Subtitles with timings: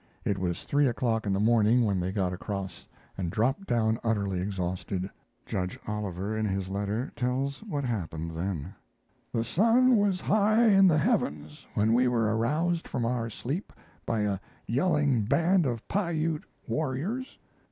[0.25, 2.87] It was three o'clock in the morning when they got across
[3.19, 5.07] and dropped down utterly exhausted.
[5.45, 8.73] Judge Oliver in his letter tells what happened then:
[9.31, 13.71] The sun was high in the heavens when we were aroused from our sleep
[14.03, 17.37] by a yelling band of Piute warriors.